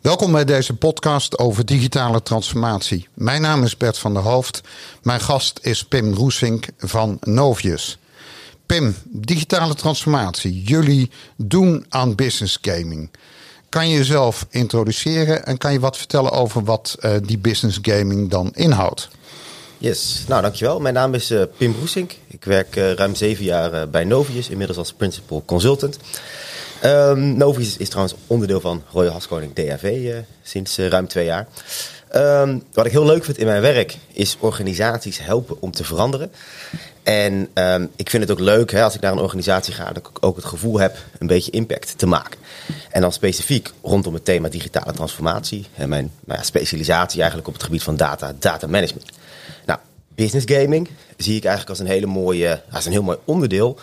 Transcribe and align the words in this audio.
Welkom 0.00 0.32
bij 0.32 0.44
deze 0.44 0.74
podcast 0.74 1.38
over 1.38 1.64
digitale 1.64 2.22
transformatie. 2.22 3.08
Mijn 3.14 3.42
naam 3.42 3.64
is 3.64 3.76
Bert 3.76 3.98
van 3.98 4.14
der 4.14 4.22
Hoofd. 4.22 4.60
Mijn 5.02 5.20
gast 5.20 5.58
is 5.62 5.84
Pim 5.84 6.14
Roesink 6.14 6.66
van 6.78 7.16
Novius. 7.20 7.98
Pim, 8.66 8.94
digitale 9.04 9.74
transformatie. 9.74 10.62
Jullie 10.62 11.10
doen 11.36 11.84
aan 11.88 12.14
business 12.14 12.58
gaming. 12.62 13.10
Kan 13.68 13.88
je 13.88 13.96
jezelf 13.96 14.46
introduceren 14.50 15.46
en 15.46 15.58
kan 15.58 15.72
je 15.72 15.80
wat 15.80 15.96
vertellen 15.96 16.30
over 16.30 16.64
wat 16.64 16.96
uh, 17.00 17.16
die 17.22 17.38
business 17.38 17.78
gaming 17.82 18.30
dan 18.30 18.50
inhoudt? 18.54 19.08
Yes, 19.78 20.24
nou 20.28 20.42
dankjewel. 20.42 20.80
Mijn 20.80 20.94
naam 20.94 21.14
is 21.14 21.30
uh, 21.30 21.42
Pim 21.56 21.74
Roesink. 21.78 22.12
Ik 22.26 22.44
werk 22.44 22.76
uh, 22.76 22.92
ruim 22.92 23.14
zeven 23.14 23.44
jaar 23.44 23.88
bij 23.88 24.04
Novius, 24.04 24.48
inmiddels 24.48 24.78
als 24.78 24.92
principal 24.92 25.42
consultant. 25.46 25.98
Um, 26.84 27.52
is 27.78 27.88
trouwens 27.88 28.16
onderdeel 28.26 28.60
van 28.60 28.82
Royal 28.92 29.12
Haskoning 29.12 29.54
DAV 29.54 29.82
uh, 29.82 30.16
sinds 30.42 30.78
uh, 30.78 30.86
ruim 30.86 31.08
twee 31.08 31.24
jaar. 31.24 31.46
Um, 32.14 32.62
wat 32.72 32.86
ik 32.86 32.92
heel 32.92 33.06
leuk 33.06 33.24
vind 33.24 33.38
in 33.38 33.46
mijn 33.46 33.62
werk 33.62 33.96
is 34.12 34.36
organisaties 34.40 35.18
helpen 35.18 35.56
om 35.60 35.70
te 35.70 35.84
veranderen. 35.84 36.32
En 37.02 37.48
um, 37.54 37.90
ik 37.96 38.10
vind 38.10 38.22
het 38.22 38.32
ook 38.32 38.38
leuk 38.44 38.70
hè, 38.70 38.82
als 38.82 38.94
ik 38.94 39.00
naar 39.00 39.12
een 39.12 39.18
organisatie 39.18 39.74
ga, 39.74 39.92
dat 39.92 39.96
ik 39.96 40.24
ook 40.24 40.36
het 40.36 40.44
gevoel 40.44 40.78
heb 40.78 40.96
een 41.18 41.26
beetje 41.26 41.50
impact 41.50 41.98
te 41.98 42.06
maken. 42.06 42.40
En 42.90 43.00
dan 43.00 43.12
specifiek 43.12 43.72
rondom 43.82 44.14
het 44.14 44.24
thema 44.24 44.48
digitale 44.48 44.92
transformatie 44.92 45.66
en 45.74 45.88
mijn 45.88 46.12
nou 46.24 46.38
ja, 46.38 46.44
specialisatie 46.44 47.18
eigenlijk 47.18 47.48
op 47.48 47.54
het 47.54 47.62
gebied 47.62 47.82
van 47.82 47.96
data, 47.96 48.34
data 48.38 48.66
management. 48.66 49.10
Nou, 49.66 49.78
business 50.14 50.46
gaming 50.48 50.88
zie 51.16 51.36
ik 51.36 51.44
eigenlijk 51.44 51.78
als 51.78 51.88
een 51.88 51.94
hele 51.94 52.06
mooie, 52.06 52.62
als 52.70 52.86
een 52.86 52.92
heel 52.92 53.02
mooi 53.02 53.18
onderdeel 53.24 53.78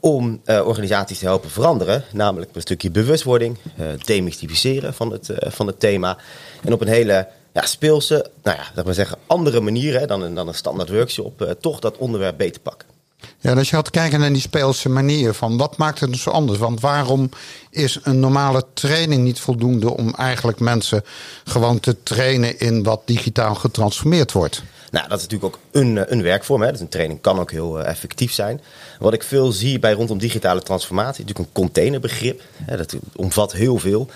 om 0.00 0.40
uh, 0.44 0.66
organisaties 0.66 1.18
te 1.18 1.24
helpen 1.24 1.50
veranderen. 1.50 2.04
Namelijk 2.12 2.50
een 2.54 2.60
stukje 2.60 2.90
bewustwording, 2.90 3.58
uh, 3.80 3.86
demystificeren 4.04 4.94
van 4.94 5.12
het, 5.12 5.28
uh, 5.28 5.36
van 5.40 5.66
het 5.66 5.80
thema. 5.80 6.18
En 6.62 6.72
op 6.72 6.80
een 6.80 6.88
hele 6.88 7.28
ja, 7.52 7.66
speelse, 7.66 8.30
nou 8.42 8.56
ja, 8.56 8.64
laat 8.74 8.84
maar 8.84 8.94
zeggen, 8.94 9.18
andere 9.26 9.60
manier 9.60 10.06
dan, 10.06 10.34
dan 10.34 10.48
een 10.48 10.54
standaard 10.54 10.90
workshop, 10.90 11.56
toch 11.60 11.78
dat 11.78 11.96
onderwerp 11.96 12.36
beter 12.36 12.60
pakken. 12.60 12.97
Ja, 13.40 13.54
dus 13.54 13.70
je 13.70 13.76
had 13.76 13.90
kijken 13.90 14.20
naar 14.20 14.32
die 14.32 14.40
speelse 14.40 14.88
manier 14.88 15.34
van 15.34 15.56
wat 15.56 15.76
maakt 15.76 16.00
het 16.00 16.16
zo 16.16 16.30
anders? 16.30 16.58
Want 16.58 16.80
waarom 16.80 17.30
is 17.70 17.98
een 18.02 18.20
normale 18.20 18.64
training 18.74 19.22
niet 19.24 19.40
voldoende 19.40 19.96
om 19.96 20.14
eigenlijk 20.14 20.60
mensen 20.60 21.04
gewoon 21.44 21.80
te 21.80 22.02
trainen 22.02 22.58
in 22.58 22.82
wat 22.82 23.02
digitaal 23.04 23.54
getransformeerd 23.54 24.32
wordt? 24.32 24.62
Nou, 24.90 25.08
dat 25.08 25.18
is 25.18 25.24
natuurlijk 25.24 25.54
ook 25.54 25.60
een, 25.70 26.12
een 26.12 26.22
werkvorm. 26.22 26.62
Hè. 26.62 26.70
Dus 26.70 26.80
een 26.80 26.88
training 26.88 27.20
kan 27.20 27.38
ook 27.38 27.50
heel 27.50 27.80
uh, 27.80 27.86
effectief 27.86 28.32
zijn. 28.32 28.60
Wat 28.98 29.12
ik 29.12 29.22
veel 29.22 29.52
zie 29.52 29.78
bij 29.78 29.92
rondom 29.92 30.18
digitale 30.18 30.62
transformatie, 30.62 31.24
natuurlijk 31.24 31.48
een 31.48 31.62
containerbegrip. 31.62 32.42
Hè, 32.64 32.76
dat 32.76 32.96
omvat 33.16 33.52
heel 33.52 33.78
veel. 33.78 34.08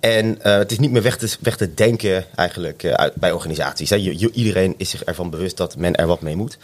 En 0.00 0.26
uh, 0.26 0.42
het 0.42 0.72
is 0.72 0.78
niet 0.78 0.90
meer 0.90 1.02
weg 1.02 1.16
te, 1.16 1.36
weg 1.40 1.56
te 1.56 1.74
denken 1.74 2.24
eigenlijk 2.34 3.10
bij 3.14 3.32
organisaties. 3.32 3.92
Iedereen 3.92 4.74
is 4.76 4.90
zich 4.90 5.04
ervan 5.04 5.30
bewust 5.30 5.56
dat 5.56 5.76
men 5.76 5.94
er 5.94 6.06
wat 6.06 6.20
mee 6.20 6.36
moet. 6.36 6.58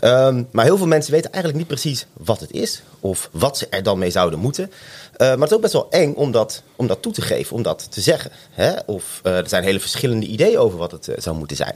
Um, 0.00 0.48
maar 0.50 0.64
heel 0.64 0.76
veel 0.76 0.86
mensen 0.86 1.12
weten 1.12 1.32
eigenlijk 1.32 1.64
niet 1.64 1.80
precies 1.80 2.06
wat 2.12 2.40
het 2.40 2.52
is 2.52 2.82
of 3.00 3.28
wat 3.32 3.58
ze 3.58 3.66
er 3.68 3.82
dan 3.82 3.98
mee 3.98 4.10
zouden 4.10 4.38
moeten. 4.38 4.64
Uh, 4.64 5.18
maar 5.18 5.38
het 5.38 5.50
is 5.50 5.54
ook 5.54 5.60
best 5.60 5.72
wel 5.72 5.90
eng 5.90 6.14
om 6.14 6.32
dat, 6.32 6.62
om 6.76 6.86
dat 6.86 7.02
toe 7.02 7.12
te 7.12 7.22
geven, 7.22 7.56
om 7.56 7.62
dat 7.62 7.92
te 7.92 8.00
zeggen. 8.00 8.30
Hè? 8.50 8.72
Of 8.86 9.20
uh, 9.24 9.36
er 9.36 9.48
zijn 9.48 9.64
hele 9.64 9.80
verschillende 9.80 10.26
ideeën 10.26 10.58
over 10.58 10.78
wat 10.78 10.90
het 10.90 11.08
uh, 11.08 11.14
zou 11.18 11.36
moeten 11.36 11.56
zijn. 11.56 11.74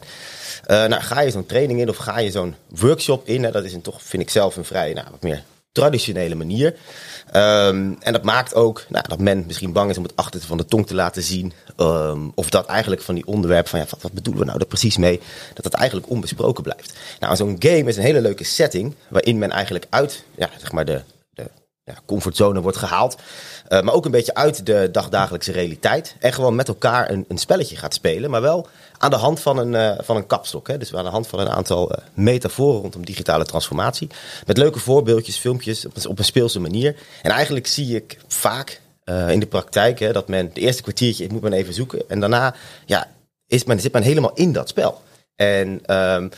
nou, 0.67 1.03
ga 1.03 1.21
je 1.21 1.31
zo'n 1.31 1.47
training 1.47 1.81
in 1.81 1.89
of 1.89 1.97
ga 1.97 2.19
je 2.19 2.31
zo'n 2.31 2.55
workshop 2.69 3.27
in? 3.27 3.43
Dat 3.43 3.65
is 3.65 3.73
een, 3.73 3.83
toch, 3.83 4.03
vind 4.03 4.23
ik 4.23 4.31
zelf, 4.31 4.57
een 4.57 4.65
vrij 4.65 4.93
nou, 4.93 5.07
wat 5.11 5.23
meer 5.23 5.43
traditionele 5.81 6.35
manier. 6.35 6.75
Um, 7.35 7.97
en 8.01 8.13
dat 8.13 8.23
maakt 8.23 8.55
ook 8.55 8.85
nou, 8.89 9.05
dat 9.09 9.19
men 9.19 9.45
misschien 9.47 9.73
bang 9.73 9.91
is 9.91 9.97
om 9.97 10.03
het 10.03 10.17
achter 10.17 10.41
van 10.41 10.57
de 10.57 10.65
tong 10.65 10.87
te 10.87 10.95
laten 10.95 11.23
zien. 11.23 11.53
Um, 11.77 12.33
of 12.35 12.51
dat 12.51 12.67
eigenlijk 12.67 13.03
van 13.03 13.15
die 13.15 13.27
onderwerp 13.27 13.69
van 13.69 13.79
ja, 13.79 13.87
wat, 13.91 14.03
wat 14.03 14.13
bedoelen 14.13 14.43
we 14.43 14.49
nou 14.49 14.61
er 14.61 14.67
precies 14.67 14.97
mee, 14.97 15.21
dat 15.55 15.65
dat 15.65 15.75
eigenlijk 15.75 16.11
onbesproken 16.11 16.63
blijft. 16.63 16.93
Nou, 17.21 17.37
zo'n 17.37 17.57
game 17.59 17.85
is 17.85 17.97
een 17.97 18.03
hele 18.03 18.21
leuke 18.21 18.45
setting 18.45 18.95
waarin 19.09 19.39
men 19.39 19.51
eigenlijk 19.51 19.87
uit 19.91 20.25
ja, 20.37 20.51
zeg 20.59 20.73
maar 20.73 20.85
de 20.85 21.03
ja, 21.89 21.95
comfortzone 22.07 22.61
wordt 22.61 22.77
gehaald. 22.77 23.17
Uh, 23.69 23.81
maar 23.81 23.95
ook 23.95 24.05
een 24.05 24.11
beetje 24.11 24.35
uit 24.35 24.67
de 24.67 24.89
dagdagelijkse 24.93 25.53
realiteit. 25.53 26.17
En 26.19 26.33
gewoon 26.33 26.55
met 26.55 26.69
elkaar 26.69 27.11
een, 27.11 27.25
een 27.29 27.39
spelletje 27.39 27.77
gaat 27.77 27.95
spelen. 27.95 28.31
Maar 28.31 28.41
wel 28.41 28.69
aan 28.99 29.11
de 29.11 29.17
hand 29.17 29.41
van 29.41 29.59
een, 29.59 29.73
uh, 29.73 30.05
van 30.05 30.17
een 30.17 30.27
kapstok. 30.27 30.69
Hè? 30.69 30.79
Dus 30.79 30.95
aan 30.95 31.05
de 31.05 31.11
hand 31.11 31.27
van 31.27 31.39
een 31.39 31.49
aantal 31.49 31.93
uh, 31.93 31.99
metaforen 32.15 32.81
rondom 32.81 33.05
digitale 33.05 33.45
transformatie. 33.45 34.09
Met 34.47 34.57
leuke 34.57 34.79
voorbeeldjes, 34.79 35.39
filmpjes 35.39 35.87
op 36.07 36.19
een, 36.19 36.25
speelse 36.25 36.61
manier. 36.61 36.97
En 37.23 37.31
eigenlijk 37.31 37.67
zie 37.67 37.97
ik 37.97 38.19
vaak 38.27 38.81
in 39.29 39.41
de 39.41 39.47
praktijk 39.47 39.99
hè, 39.99 40.13
dat 40.13 40.29
men 40.29 40.51
de 40.53 40.61
eerste 40.61 40.83
kwartiertje 40.83 41.29
moet 41.31 41.43
men 41.43 41.53
even 41.53 41.75
zoeken. 41.75 42.03
En 42.09 42.21
daarna 42.21 42.55
ja, 42.87 43.09
is 43.47 43.65
men, 43.65 43.81
zit 43.81 43.93
men 43.93 44.03
helemaal 44.03 44.35
in 44.35 44.53
dat 44.53 44.69
spel. 44.69 45.03
En 45.37 45.97
um, 45.97 46.31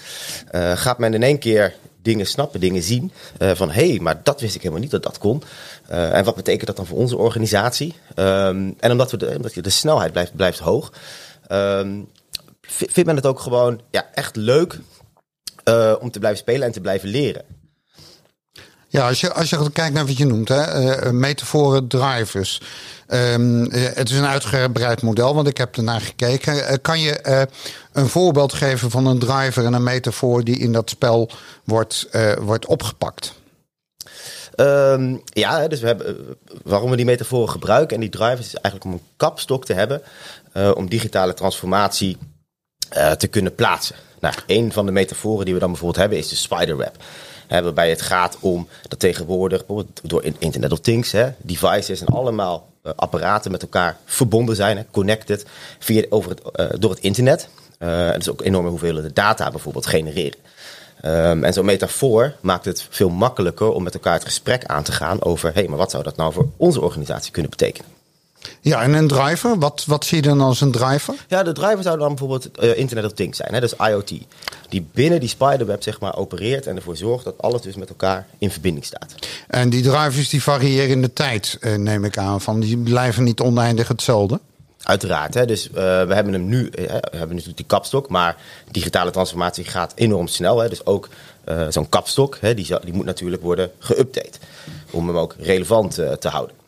gaat 0.76 0.98
men 0.98 1.14
in 1.14 1.22
één 1.22 1.38
keer 1.38 1.74
dingen 2.02 2.26
snappen, 2.26 2.60
dingen 2.60 2.82
zien. 2.82 3.12
Uh, 3.38 3.50
van 3.54 3.70
hé, 3.70 3.88
hey, 3.88 3.98
maar 4.00 4.20
dat 4.22 4.40
wist 4.40 4.54
ik 4.54 4.60
helemaal 4.60 4.82
niet 4.82 4.90
dat 4.90 5.02
dat 5.02 5.18
kon. 5.18 5.42
Uh, 5.90 6.16
en 6.16 6.24
wat 6.24 6.34
betekent 6.34 6.66
dat 6.66 6.76
dan 6.76 6.86
voor 6.86 6.98
onze 6.98 7.16
organisatie? 7.16 7.94
Um, 8.16 8.74
en 8.78 8.90
omdat, 8.90 9.10
we 9.10 9.16
de, 9.16 9.32
omdat 9.36 9.54
de 9.54 9.70
snelheid 9.70 10.12
blijft, 10.12 10.36
blijft 10.36 10.58
hoog, 10.58 10.92
um, 11.52 12.08
vindt 12.60 13.06
men 13.06 13.16
het 13.16 13.26
ook 13.26 13.40
gewoon 13.40 13.80
ja, 13.90 14.06
echt 14.14 14.36
leuk 14.36 14.78
uh, 15.64 15.94
om 16.00 16.10
te 16.10 16.18
blijven 16.18 16.40
spelen 16.40 16.66
en 16.66 16.72
te 16.72 16.80
blijven 16.80 17.08
leren. 17.08 17.44
Ja, 18.92 19.08
als 19.08 19.20
je, 19.20 19.32
als 19.32 19.50
je 19.50 19.70
kijkt 19.72 19.94
naar 19.94 20.06
wat 20.06 20.16
je 20.16 20.26
noemt, 20.26 20.48
hè, 20.48 21.04
uh, 21.04 21.10
metaforen, 21.10 21.88
drivers. 21.88 22.60
Um, 23.08 23.64
uh, 23.64 23.88
het 23.94 24.10
is 24.10 24.16
een 24.16 24.26
uitgebreid 24.26 25.02
model, 25.02 25.34
want 25.34 25.48
ik 25.48 25.56
heb 25.56 25.76
ernaar 25.76 26.00
gekeken. 26.00 26.80
Kan 26.80 27.00
je 27.00 27.46
een 27.92 28.08
voorbeeld 28.08 28.52
geven 28.52 28.90
van 28.90 29.06
een 29.06 29.18
driver 29.18 29.64
en 29.64 29.72
een 29.72 29.82
metafoor 29.82 30.44
die 30.44 30.58
in 30.58 30.72
dat 30.72 30.90
spel 30.90 31.30
wordt, 31.64 32.08
wordt 32.40 32.66
opgepakt? 32.66 33.34
Um, 34.56 35.22
ja, 35.24 35.68
dus 35.68 35.80
we 35.80 35.86
hebben, 35.86 36.16
waarom 36.62 36.90
we 36.90 36.96
die 36.96 37.04
metaforen 37.04 37.50
gebruiken 37.50 37.94
en 37.94 38.00
die 38.00 38.10
drivers 38.10 38.46
is 38.46 38.54
eigenlijk 38.54 38.84
om 38.84 38.92
een 38.92 39.06
kapstok 39.16 39.64
te 39.64 39.74
hebben 39.74 40.02
om 40.74 40.88
digitale 40.88 41.34
transformatie 41.34 42.18
te 43.18 43.26
kunnen 43.26 43.54
plaatsen. 43.54 43.96
Nou, 44.20 44.34
een 44.46 44.72
van 44.72 44.86
de 44.86 44.92
metaforen 44.92 45.44
die 45.44 45.54
we 45.54 45.60
dan 45.60 45.70
bijvoorbeeld 45.70 46.00
hebben 46.00 46.18
is 46.18 46.28
de 46.28 46.36
spiderweb. 46.36 46.96
Waarbij 47.50 47.90
het 47.90 48.02
gaat 48.02 48.36
om 48.40 48.68
dat 48.88 48.98
tegenwoordig 48.98 49.64
door 50.02 50.24
Internet 50.38 50.72
of 50.72 50.80
Things, 50.80 51.12
hè, 51.12 51.28
devices 51.38 52.00
en 52.00 52.06
allemaal 52.06 52.68
uh, 52.82 52.92
apparaten 52.96 53.50
met 53.50 53.62
elkaar 53.62 53.96
verbonden 54.04 54.56
zijn, 54.56 54.76
hè, 54.76 54.82
connected, 54.90 55.46
via, 55.78 56.04
over 56.08 56.30
het, 56.30 56.40
uh, 56.56 56.66
door 56.78 56.90
het 56.90 57.00
internet. 57.00 57.48
En 57.78 58.18
dus 58.18 58.30
ook 58.30 58.42
enorme 58.42 58.68
hoeveelheden 58.68 59.14
data 59.14 59.50
bijvoorbeeld 59.50 59.86
genereren. 59.86 60.38
Um, 61.04 61.44
en 61.44 61.52
zo'n 61.52 61.64
metafoor 61.64 62.34
maakt 62.40 62.64
het 62.64 62.86
veel 62.90 63.08
makkelijker 63.08 63.72
om 63.72 63.82
met 63.82 63.94
elkaar 63.94 64.12
het 64.12 64.24
gesprek 64.24 64.64
aan 64.64 64.82
te 64.82 64.92
gaan 64.92 65.22
over, 65.22 65.48
hé, 65.48 65.60
hey, 65.60 65.68
maar 65.68 65.78
wat 65.78 65.90
zou 65.90 66.02
dat 66.02 66.16
nou 66.16 66.32
voor 66.32 66.48
onze 66.56 66.80
organisatie 66.80 67.32
kunnen 67.32 67.50
betekenen? 67.50 67.99
Ja, 68.60 68.82
en 68.82 68.92
een 68.92 69.08
driver, 69.08 69.58
wat, 69.58 69.84
wat 69.86 70.04
zie 70.04 70.16
je 70.16 70.22
dan 70.22 70.40
als 70.40 70.60
een 70.60 70.70
driver? 70.70 71.14
Ja, 71.28 71.42
de 71.42 71.52
driver 71.52 71.82
zou 71.82 71.98
dan 71.98 72.08
bijvoorbeeld 72.08 72.48
uh, 72.62 72.78
Internet 72.78 73.04
of 73.04 73.12
Things 73.12 73.36
zijn, 73.36 73.54
hè, 73.54 73.60
dus 73.60 73.74
IoT. 73.78 74.12
Die 74.68 74.86
binnen 74.92 75.20
die 75.20 75.28
spiderweb 75.28 75.82
zeg 75.82 76.00
maar 76.00 76.16
opereert 76.16 76.66
en 76.66 76.76
ervoor 76.76 76.96
zorgt 76.96 77.24
dat 77.24 77.34
alles 77.38 77.62
dus 77.62 77.74
met 77.74 77.88
elkaar 77.88 78.26
in 78.38 78.50
verbinding 78.50 78.84
staat. 78.84 79.14
En 79.48 79.70
die 79.70 79.82
drivers 79.82 80.28
die 80.28 80.42
variëren 80.42 80.88
in 80.88 81.02
de 81.02 81.12
tijd, 81.12 81.58
uh, 81.60 81.74
neem 81.74 82.04
ik 82.04 82.18
aan, 82.18 82.40
van 82.40 82.60
die 82.60 82.76
blijven 82.76 83.24
niet 83.24 83.40
oneindig 83.40 83.88
hetzelfde? 83.88 84.40
Uiteraard, 84.82 85.34
hè. 85.34 85.46
dus 85.46 85.68
uh, 85.68 85.74
we 85.74 86.14
hebben 86.14 86.32
hem 86.32 86.46
nu, 86.46 86.68
we 86.72 87.00
hebben 87.10 87.28
natuurlijk 87.28 87.56
die 87.56 87.66
kapstok, 87.66 88.08
maar 88.08 88.36
digitale 88.70 89.10
transformatie 89.10 89.64
gaat 89.64 89.92
enorm 89.94 90.26
snel. 90.26 90.58
Hè. 90.58 90.68
Dus 90.68 90.86
ook 90.86 91.08
zo'n 91.68 91.88
kapstok, 91.88 92.38
hè, 92.40 92.54
die, 92.54 92.66
die 92.84 92.92
moet 92.92 93.04
natuurlijk 93.04 93.42
worden 93.42 93.70
geüpdate 93.78 94.38
om 94.90 95.06
hem 95.06 95.16
ook 95.16 95.34
relevant 95.38 95.94
te 95.94 96.28
houden. 96.28 96.59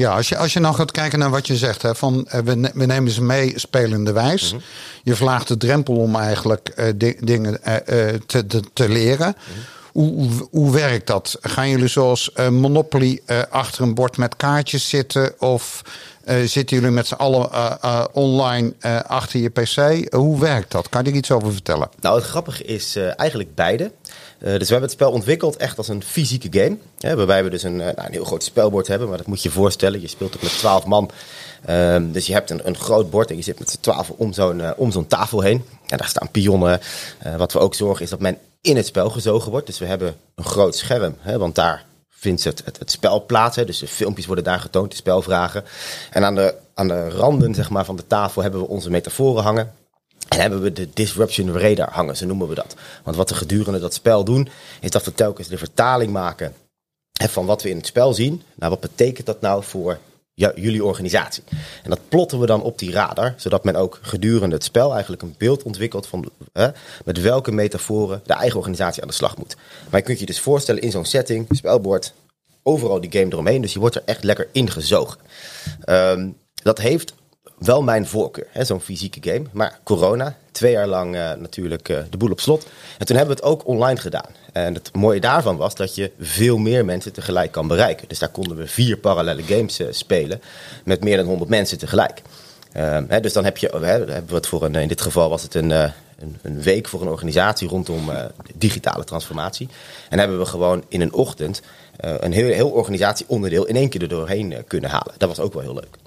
Ja, 0.00 0.16
als 0.16 0.28
je, 0.28 0.36
als 0.36 0.52
je 0.52 0.60
nou 0.60 0.74
gaat 0.74 0.90
kijken 0.90 1.18
naar 1.18 1.30
wat 1.30 1.46
je 1.46 1.56
zegt, 1.56 1.82
hè, 1.82 1.94
van 1.94 2.28
we, 2.44 2.70
we 2.74 2.86
nemen 2.86 3.10
ze 3.10 3.22
mee 3.22 3.52
spelende 3.58 4.12
wijs. 4.12 4.52
Mm 4.52 4.58
-hmm. 4.58 4.66
Je 5.02 5.14
verlaagt 5.14 5.48
de 5.48 5.56
drempel 5.56 5.96
om 5.96 6.16
eigenlijk 6.16 6.72
uh, 6.76 6.86
di 6.94 7.16
dingen 7.20 7.52
uh, 7.52 7.76
te, 8.26 8.46
te, 8.46 8.62
te, 8.72 8.88
leren. 8.88 9.26
Mm 9.26 9.54
-hmm. 9.54 9.62
Hoe, 9.92 10.12
hoe, 10.12 10.48
hoe, 10.50 10.72
werkt 10.72 11.06
dat? 11.06 11.38
Gaan 11.40 11.68
jullie 11.68 11.88
zoals 11.88 12.30
Monopoly 12.50 13.20
achter 13.50 13.82
een 13.82 13.94
bord 13.94 14.16
met 14.16 14.36
kaartjes 14.36 14.88
zitten? 14.88 15.40
Of 15.40 15.82
zitten 16.44 16.76
jullie 16.76 16.90
met 16.90 17.06
z'n 17.06 17.14
allen 17.14 17.48
online 18.14 18.72
achter 19.06 19.40
je 19.40 19.48
pc? 19.48 20.06
hoe 20.14 20.40
werkt 20.40 20.70
dat? 20.70 20.88
Kan 20.88 21.04
je 21.04 21.10
er 21.10 21.16
iets 21.16 21.30
over 21.30 21.52
vertellen? 21.52 21.88
Nou, 22.00 22.16
het 22.16 22.24
grappige 22.24 22.64
is 22.64 22.96
eigenlijk 22.96 23.54
beide. 23.54 23.92
Uh, 24.40 24.50
dus 24.50 24.58
we 24.58 24.72
hebben 24.72 24.82
het 24.82 24.90
spel 24.90 25.10
ontwikkeld 25.10 25.56
echt 25.56 25.78
als 25.78 25.88
een 25.88 26.02
fysieke 26.02 26.60
game. 26.60 26.76
Hè, 26.98 27.16
waarbij 27.16 27.44
we 27.44 27.50
dus 27.50 27.62
een, 27.62 27.76
nou, 27.76 27.92
een 27.96 28.12
heel 28.12 28.24
groot 28.24 28.44
spelbord 28.44 28.86
hebben. 28.86 29.08
Maar 29.08 29.16
dat 29.16 29.26
moet 29.26 29.42
je 29.42 29.48
je 29.48 29.54
voorstellen. 29.54 30.00
Je 30.00 30.08
speelt 30.08 30.36
ook 30.36 30.42
met 30.42 30.58
12 30.58 30.86
man. 30.86 31.10
Um, 31.70 32.12
dus 32.12 32.26
je 32.26 32.32
hebt 32.32 32.50
een, 32.50 32.66
een 32.66 32.76
groot 32.76 33.10
bord 33.10 33.30
en 33.30 33.36
je 33.36 33.42
zit 33.42 33.58
met 33.58 33.70
z'n 33.70 33.80
12 33.80 34.10
om 34.10 34.32
zo'n 34.32 34.58
uh, 34.58 34.70
om 34.76 34.92
zo'n 34.92 35.06
tafel 35.06 35.40
heen. 35.40 35.64
En 35.86 35.98
daar 35.98 36.08
staan 36.08 36.30
pionnen. 36.30 36.80
Wat 37.36 37.52
we 37.52 37.58
ook 37.58 37.74
zorgen 37.74 38.04
is 38.04 38.10
dat 38.10 38.20
men 38.20 38.38
in 38.60 38.76
het 38.76 38.86
spel 38.86 39.10
gezogen 39.10 39.50
wordt. 39.50 39.66
Dus 39.66 39.78
we 39.78 39.84
hebben 39.86 40.16
een 40.34 40.44
groot 40.44 40.76
scherm. 40.76 41.16
Hè, 41.20 41.38
want 41.38 41.54
daar 41.54 41.84
vindt 42.08 42.44
het, 42.44 42.62
het, 42.64 42.78
het 42.78 42.90
spel 42.90 43.26
plaats. 43.26 43.56
Hè, 43.56 43.64
dus 43.64 43.78
de 43.78 43.86
filmpjes 43.86 44.26
worden 44.26 44.44
daar 44.44 44.60
getoond, 44.60 44.90
de 44.90 44.96
spelvragen. 44.96 45.64
En 46.10 46.24
aan 46.24 46.34
de, 46.34 46.54
aan 46.74 46.88
de 46.88 47.08
randen 47.08 47.54
zeg 47.54 47.70
maar, 47.70 47.84
van 47.84 47.96
de 47.96 48.06
tafel 48.06 48.42
hebben 48.42 48.60
we 48.60 48.68
onze 48.68 48.90
metaforen 48.90 49.42
hangen. 49.42 49.72
En 50.28 50.40
hebben 50.40 50.62
we 50.62 50.72
de 50.72 50.88
disruption 50.94 51.58
radar 51.58 51.90
hangen, 51.90 52.16
zo 52.16 52.26
noemen 52.26 52.48
we 52.48 52.54
dat. 52.54 52.74
Want 53.04 53.16
wat 53.16 53.30
we 53.30 53.36
gedurende 53.36 53.80
dat 53.80 53.94
spel 53.94 54.24
doen, 54.24 54.48
is 54.80 54.90
dat 54.90 55.04
we 55.04 55.14
telkens 55.14 55.48
de 55.48 55.58
vertaling 55.58 56.12
maken 56.12 56.54
van 57.12 57.46
wat 57.46 57.62
we 57.62 57.68
in 57.68 57.76
het 57.76 57.86
spel 57.86 58.14
zien. 58.14 58.42
Nou, 58.54 58.70
wat 58.70 58.80
betekent 58.80 59.26
dat 59.26 59.40
nou 59.40 59.64
voor 59.64 59.98
jullie 60.34 60.84
organisatie? 60.84 61.42
En 61.82 61.90
dat 61.90 62.08
plotten 62.08 62.40
we 62.40 62.46
dan 62.46 62.62
op 62.62 62.78
die 62.78 62.92
radar, 62.92 63.34
zodat 63.36 63.64
men 63.64 63.76
ook 63.76 63.98
gedurende 64.02 64.54
het 64.54 64.64
spel 64.64 64.92
eigenlijk 64.92 65.22
een 65.22 65.34
beeld 65.38 65.62
ontwikkelt 65.62 66.06
van 66.06 66.30
met 67.04 67.20
welke 67.20 67.52
metaforen 67.52 68.20
de 68.24 68.32
eigen 68.32 68.58
organisatie 68.58 69.02
aan 69.02 69.08
de 69.08 69.14
slag 69.14 69.36
moet. 69.36 69.56
Maar 69.90 70.00
je 70.00 70.06
kunt 70.06 70.18
je 70.20 70.26
dus 70.26 70.40
voorstellen 70.40 70.82
in 70.82 70.90
zo'n 70.90 71.04
setting, 71.04 71.46
spelbord, 71.50 72.12
overal 72.62 73.00
die 73.00 73.12
game 73.12 73.32
eromheen, 73.32 73.60
dus 73.60 73.72
je 73.72 73.78
wordt 73.78 73.96
er 73.96 74.02
echt 74.04 74.24
lekker 74.24 74.48
ingezogen. 74.52 75.18
Um, 75.84 76.36
dat 76.62 76.78
heeft 76.78 77.14
wel 77.60 77.82
mijn 77.82 78.06
voorkeur, 78.06 78.46
zo'n 78.60 78.80
fysieke 78.80 79.30
game. 79.30 79.42
Maar 79.52 79.78
corona, 79.82 80.36
twee 80.52 80.72
jaar 80.72 80.86
lang 80.86 81.14
uh, 81.14 81.32
natuurlijk 81.32 81.88
uh, 81.88 81.98
de 82.10 82.16
boel 82.16 82.30
op 82.30 82.40
slot. 82.40 82.66
En 82.98 83.06
toen 83.06 83.16
hebben 83.16 83.36
we 83.36 83.42
het 83.42 83.50
ook 83.52 83.66
online 83.66 84.00
gedaan. 84.00 84.30
En 84.52 84.74
het 84.74 84.94
mooie 84.94 85.20
daarvan 85.20 85.56
was 85.56 85.74
dat 85.74 85.94
je 85.94 86.10
veel 86.20 86.58
meer 86.58 86.84
mensen 86.84 87.12
tegelijk 87.12 87.52
kan 87.52 87.68
bereiken. 87.68 88.08
Dus 88.08 88.18
daar 88.18 88.28
konden 88.28 88.56
we 88.56 88.66
vier 88.66 88.96
parallele 88.96 89.42
games 89.42 89.80
uh, 89.80 89.86
spelen 89.90 90.40
met 90.84 91.04
meer 91.04 91.16
dan 91.16 91.26
100 91.26 91.50
mensen 91.50 91.78
tegelijk. 91.78 92.22
Hè, 92.72 93.20
dus 93.20 93.32
dan 93.32 93.44
heb 93.44 93.56
je, 93.56 93.68
hebben 93.70 94.26
we 94.26 94.34
het 94.34 94.46
voor 94.46 94.64
een, 94.64 94.74
in 94.74 94.88
dit 94.88 95.00
geval 95.00 95.28
was 95.28 95.42
het 95.42 95.54
een, 95.54 95.70
een, 95.70 95.92
een 96.42 96.62
week 96.62 96.88
voor 96.88 97.00
een 97.00 97.08
organisatie 97.08 97.68
rondom 97.68 98.10
digitale 98.54 99.04
transformatie. 99.04 99.68
En 100.08 100.18
hebben 100.18 100.38
we 100.38 100.44
gewoon 100.44 100.84
in 100.88 101.00
een 101.00 101.12
ochtend 101.12 101.62
een 101.96 102.32
heel, 102.32 102.52
heel 102.52 102.70
organisatieonderdeel 102.70 103.66
in 103.66 103.76
één 103.76 103.88
keer 103.88 104.02
er 104.02 104.08
doorheen 104.08 104.54
kunnen 104.66 104.90
halen. 104.90 105.14
Dat 105.16 105.28
was 105.28 105.40
ook 105.40 105.52
wel 105.52 105.62
heel 105.62 105.74
leuk. 105.74 105.99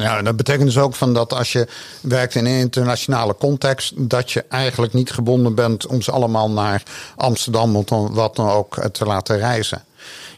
Ja, 0.00 0.22
dat 0.22 0.36
betekent 0.36 0.64
dus 0.64 0.78
ook 0.78 0.94
van 0.94 1.14
dat 1.14 1.32
als 1.32 1.52
je 1.52 1.66
werkt 2.00 2.34
in 2.34 2.46
een 2.46 2.58
internationale 2.58 3.36
context, 3.36 3.92
dat 3.96 4.30
je 4.30 4.44
eigenlijk 4.48 4.92
niet 4.92 5.10
gebonden 5.10 5.54
bent 5.54 5.86
om 5.86 6.02
ze 6.02 6.10
allemaal 6.10 6.50
naar 6.50 6.82
Amsterdam 7.16 7.76
of 7.76 7.88
wat 8.10 8.36
dan 8.36 8.50
ook 8.50 8.76
eh, 8.76 8.84
te 8.84 9.04
laten 9.04 9.38
reizen. 9.38 9.84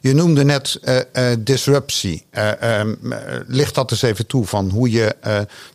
Je 0.00 0.14
noemde 0.14 0.44
net 0.44 0.78
uh, 0.84 0.96
uh, 0.96 1.36
disruptie. 1.38 2.26
Uh, 2.32 2.80
licht 3.46 3.74
dat 3.74 3.90
eens 3.90 4.02
even 4.02 4.26
toe 4.26 4.46
van 4.46 4.70
hoe 4.70 4.90
je 4.90 5.16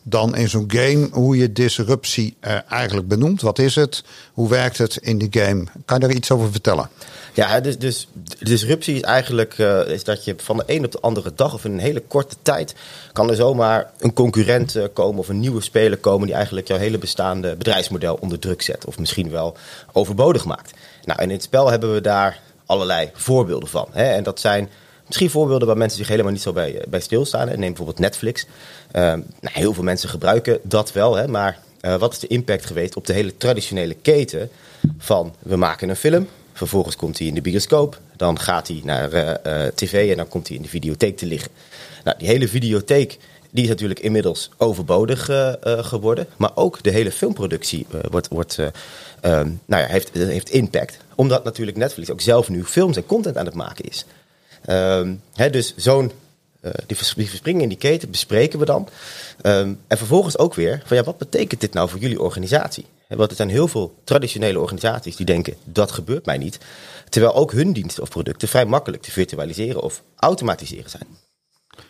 dan 0.02 0.36
in 0.36 0.48
zo'n 0.48 0.70
game, 0.72 1.08
hoe 1.12 1.36
je 1.36 1.52
disruptie 1.52 2.36
eigenlijk 2.68 3.08
benoemt. 3.08 3.40
Wat 3.40 3.58
is 3.58 3.74
het? 3.74 4.04
Hoe 4.32 4.48
werkt 4.48 4.78
het 4.78 4.96
in 4.96 5.18
de 5.18 5.26
game? 5.30 5.64
Kan 5.84 6.00
je 6.00 6.06
daar 6.06 6.16
iets 6.16 6.30
over 6.30 6.50
vertellen? 6.50 6.90
Ja, 7.34 7.60
dus, 7.60 7.78
dus 7.78 8.08
disruptie 8.38 8.94
is 8.94 9.00
eigenlijk 9.00 9.58
uh, 9.58 9.88
is 9.88 10.04
dat 10.04 10.24
je 10.24 10.34
van 10.36 10.56
de 10.56 10.62
een 10.66 10.84
op 10.84 10.92
de 10.92 11.00
andere 11.00 11.32
dag 11.34 11.54
of 11.54 11.64
in 11.64 11.72
een 11.72 11.78
hele 11.78 12.00
korte 12.00 12.36
tijd 12.42 12.74
kan 13.12 13.30
er 13.30 13.36
zomaar 13.36 13.90
een 13.98 14.12
concurrent 14.12 14.76
uh, 14.76 14.84
komen 14.92 15.18
of 15.18 15.28
een 15.28 15.40
nieuwe 15.40 15.62
speler 15.62 15.98
komen 15.98 16.26
die 16.26 16.34
eigenlijk 16.34 16.68
jouw 16.68 16.78
hele 16.78 16.98
bestaande 16.98 17.56
bedrijfsmodel 17.56 18.18
onder 18.20 18.38
druk 18.38 18.62
zet 18.62 18.84
of 18.84 18.98
misschien 18.98 19.30
wel 19.30 19.56
overbodig 19.92 20.44
maakt. 20.44 20.72
Nou, 21.04 21.18
en 21.18 21.24
in 21.24 21.34
het 21.34 21.42
spel 21.42 21.70
hebben 21.70 21.94
we 21.94 22.00
daar 22.00 22.40
allerlei 22.66 23.10
voorbeelden 23.12 23.68
van. 23.68 23.88
Hè? 23.92 24.04
En 24.04 24.22
dat 24.22 24.40
zijn 24.40 24.68
misschien 25.06 25.30
voorbeelden 25.30 25.66
waar 25.66 25.76
mensen 25.76 25.98
zich 25.98 26.08
helemaal 26.08 26.32
niet 26.32 26.42
zo 26.42 26.52
bij, 26.52 26.84
bij 26.88 27.00
stilstaan. 27.00 27.46
Neem 27.46 27.58
bijvoorbeeld 27.58 27.98
Netflix. 27.98 28.44
Uh, 28.44 29.02
nou, 29.02 29.22
heel 29.40 29.74
veel 29.74 29.84
mensen 29.84 30.08
gebruiken 30.08 30.58
dat 30.62 30.92
wel, 30.92 31.14
hè? 31.14 31.28
maar 31.28 31.58
wat 31.98 32.12
is 32.12 32.18
de 32.18 32.26
impact 32.26 32.66
geweest 32.66 32.96
op 32.96 33.06
de 33.06 33.12
hele 33.12 33.36
traditionele 33.36 33.94
keten 33.94 34.50
van 34.98 35.34
we 35.38 35.56
maken 35.56 35.88
een 35.88 35.96
film, 35.96 36.28
Vervolgens 36.58 36.96
komt 36.96 37.18
hij 37.18 37.26
in 37.26 37.34
de 37.34 37.40
bioscoop. 37.40 38.00
Dan 38.16 38.38
gaat 38.38 38.68
hij 38.68 38.80
naar 38.84 39.12
uh, 39.14 39.30
uh, 39.46 39.66
tv 39.74 40.10
en 40.10 40.16
dan 40.16 40.28
komt 40.28 40.48
hij 40.48 40.56
in 40.56 40.62
de 40.62 40.68
videotheek 40.68 41.16
te 41.16 41.26
liggen. 41.26 41.50
Nou, 42.04 42.18
die 42.18 42.28
hele 42.28 42.48
videotheek 42.48 43.18
die 43.50 43.62
is 43.62 43.68
natuurlijk 43.68 44.00
inmiddels 44.00 44.50
overbodig 44.56 45.28
uh, 45.28 45.52
geworden. 45.62 46.26
Maar 46.36 46.50
ook 46.54 46.82
de 46.82 46.90
hele 46.90 47.12
filmproductie 47.12 47.86
wordt, 48.10 48.28
wordt, 48.28 48.58
um, 48.58 49.60
nou 49.64 49.82
ja, 49.82 49.88
heeft, 49.88 50.10
heeft 50.12 50.50
impact. 50.50 50.96
Omdat 51.14 51.44
natuurlijk 51.44 51.76
Netflix 51.76 52.10
ook 52.10 52.20
zelf 52.20 52.48
nu 52.48 52.64
films 52.64 52.96
en 52.96 53.06
content 53.06 53.36
aan 53.36 53.46
het 53.46 53.54
maken 53.54 53.84
is. 53.84 54.04
Um, 54.66 55.22
hè, 55.34 55.50
dus 55.50 55.74
zo'n 55.76 56.12
die, 56.86 56.96
verspringing 56.96 57.62
in 57.62 57.68
die 57.68 57.78
keten 57.78 58.10
bespreken 58.10 58.58
we 58.58 58.64
dan. 58.64 58.88
Um, 59.42 59.80
en 59.86 59.98
vervolgens 59.98 60.38
ook 60.38 60.54
weer 60.54 60.82
van 60.84 60.96
ja, 60.96 61.02
wat 61.02 61.18
betekent 61.18 61.60
dit 61.60 61.72
nou 61.72 61.88
voor 61.88 61.98
jullie 61.98 62.20
organisatie? 62.20 62.86
Want 63.16 63.30
er 63.30 63.36
zijn 63.36 63.48
heel 63.48 63.68
veel 63.68 63.94
traditionele 64.04 64.60
organisaties 64.60 65.16
die 65.16 65.26
denken 65.26 65.54
dat 65.64 65.92
gebeurt 65.92 66.26
mij 66.26 66.38
niet. 66.38 66.58
Terwijl 67.08 67.34
ook 67.34 67.52
hun 67.52 67.72
diensten 67.72 68.02
of 68.02 68.08
producten 68.08 68.48
vrij 68.48 68.64
makkelijk 68.64 69.02
te 69.02 69.10
virtualiseren 69.10 69.82
of 69.82 70.02
automatiseren 70.16 70.90
zijn. 70.90 71.06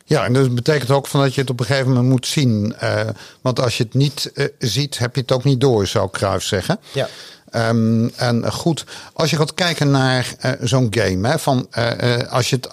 Ja, 0.05 0.25
en 0.25 0.33
dat 0.33 0.55
betekent 0.55 0.91
ook 0.91 1.07
van 1.07 1.21
dat 1.21 1.35
je 1.35 1.41
het 1.41 1.51
op 1.51 1.61
een 1.61 1.67
gegeven 1.67 1.89
moment 1.89 2.09
moet 2.09 2.27
zien. 2.27 2.75
Uh, 2.83 3.01
want 3.41 3.61
als 3.61 3.77
je 3.77 3.85
het 3.85 3.95
niet 3.95 4.31
uh, 4.35 4.47
ziet, 4.59 4.99
heb 4.99 5.15
je 5.15 5.21
het 5.21 5.33
ook 5.33 5.45
niet 5.45 5.61
door, 5.61 5.87
zou 5.87 6.11
Kruis 6.11 6.49
zeggen. 6.49 6.79
Ja. 6.93 7.09
Um, 7.53 8.11
en 8.17 8.53
goed, 8.53 8.85
als 9.13 9.31
je 9.31 9.37
gaat 9.37 9.55
kijken 9.55 9.91
naar 9.91 10.35
uh, 10.45 10.53
zo'n 10.61 10.87
game, 10.91 11.29
hè, 11.29 11.39
van, 11.39 11.69
als 12.31 12.51
je 12.51 12.59
het, 12.61 12.69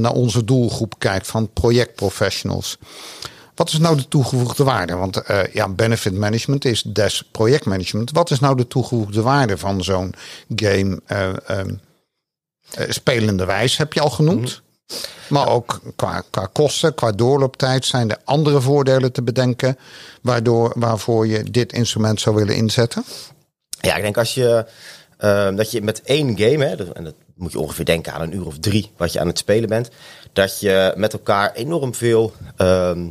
naar 0.00 0.12
onze 0.12 0.44
doelgroep 0.44 0.94
kijkt 0.98 1.26
van 1.26 1.52
projectprofessionals. 1.52 2.78
Wat 3.60 3.68
is 3.72 3.78
nou 3.78 3.96
de 3.96 4.08
toegevoegde 4.08 4.64
waarde? 4.64 4.94
Want 4.94 5.22
uh, 5.30 5.44
ja, 5.52 5.68
benefit 5.68 6.14
management 6.14 6.64
is 6.64 6.82
des 6.82 7.22
projectmanagement. 7.30 8.10
Wat 8.10 8.30
is 8.30 8.40
nou 8.40 8.56
de 8.56 8.66
toegevoegde 8.66 9.22
waarde 9.22 9.58
van 9.58 9.84
zo'n 9.84 10.14
game? 10.54 11.00
Uh, 11.08 11.28
uh, 11.50 11.60
spelende 12.88 13.44
wijs 13.44 13.76
heb 13.76 13.92
je 13.92 14.00
al 14.00 14.10
genoemd. 14.10 14.62
Mhm. 14.86 15.34
Maar 15.34 15.48
ook 15.48 15.80
qua, 15.96 16.22
qua 16.30 16.48
kosten, 16.52 16.94
qua 16.94 17.12
doorlooptijd 17.12 17.84
zijn 17.84 18.10
er 18.10 18.18
andere 18.24 18.60
voordelen 18.60 19.12
te 19.12 19.22
bedenken. 19.22 19.78
Waardoor, 20.22 20.72
waarvoor 20.76 21.26
je 21.26 21.50
dit 21.50 21.72
instrument 21.72 22.20
zou 22.20 22.36
willen 22.36 22.56
inzetten? 22.56 23.04
Ja, 23.80 23.96
ik 23.96 24.02
denk 24.02 24.16
als 24.18 24.34
je 24.34 24.66
ehm, 25.18 25.56
dat 25.56 25.70
je 25.70 25.82
met 25.82 26.02
één 26.02 26.38
game, 26.38 26.64
hè, 26.64 26.92
en 26.92 27.04
dat 27.04 27.14
moet 27.34 27.52
je 27.52 27.58
ongeveer 27.58 27.84
denken 27.84 28.12
aan 28.12 28.20
een 28.20 28.34
uur 28.34 28.46
of 28.46 28.58
drie 28.58 28.90
wat 28.96 29.12
je 29.12 29.20
aan 29.20 29.26
het 29.26 29.38
spelen 29.38 29.68
bent, 29.68 29.90
dat 30.32 30.60
je 30.60 30.92
met 30.96 31.12
elkaar 31.12 31.52
enorm 31.52 31.94
veel 31.94 32.32
ehm, 32.56 33.08